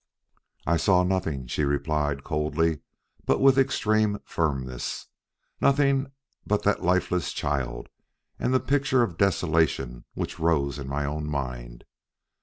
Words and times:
"I 0.65 0.77
saw 0.77 1.03
nothing," 1.03 1.45
she 1.45 1.63
replied 1.63 2.23
coldly 2.23 2.79
but 3.27 3.39
with 3.39 3.59
extreme 3.59 4.17
firmness, 4.25 5.05
"nothing 5.61 6.11
but 6.43 6.63
that 6.63 6.81
lifeless 6.81 7.31
child 7.31 7.87
and 8.39 8.51
the 8.51 8.59
picture 8.59 9.03
of 9.03 9.19
desolation 9.19 10.05
which 10.15 10.39
rose 10.39 10.79
in 10.79 10.87
my 10.87 11.05
own 11.05 11.29
mind. 11.29 11.83